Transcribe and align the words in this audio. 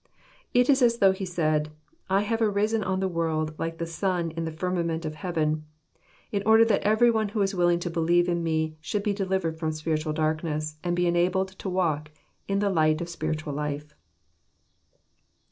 It 0.51 0.67
is 0.67 0.81
as 0.81 0.97
though 0.97 1.11
He 1.11 1.25
said, 1.25 1.69
*' 1.89 1.99
I 2.09 2.21
have 2.21 2.41
arisen 2.41 2.83
on 2.83 3.01
the 3.01 3.07
world 3.07 3.53
like 3.59 3.77
the 3.77 3.85
sun 3.85 4.31
in 4.31 4.45
the 4.45 4.51
firmament 4.51 5.05
of 5.05 5.13
heaven, 5.13 5.63
in 6.31 6.41
order 6.43 6.65
that 6.65 6.81
every 6.81 7.11
one 7.11 7.29
who 7.29 7.43
is 7.43 7.53
willing 7.53 7.77
to 7.81 7.89
believe 7.91 8.27
in 8.27 8.41
Me 8.41 8.75
should 8.81 9.03
be 9.03 9.13
delivered 9.13 9.59
from 9.59 9.71
spiritual 9.71 10.13
darkness, 10.13 10.79
and 10.83 10.95
be 10.95 11.05
enabled 11.05 11.49
to 11.49 11.69
walk 11.69 12.09
in 12.47 12.57
the 12.57 12.71
light 12.71 12.99
of 12.99 13.09
spiritual 13.09 13.53
life." 13.53 13.93